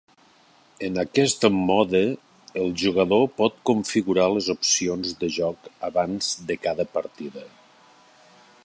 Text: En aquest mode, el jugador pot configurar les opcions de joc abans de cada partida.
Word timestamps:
En 0.85 0.95
aquest 1.01 1.43
mode, 1.57 2.01
el 2.61 2.73
jugador 2.85 3.27
pot 3.43 3.61
configurar 3.71 4.27
les 4.37 4.49
opcions 4.55 5.13
de 5.21 5.31
joc 5.37 5.71
abans 5.91 6.33
de 6.51 6.61
cada 6.67 6.89
partida. 6.99 7.49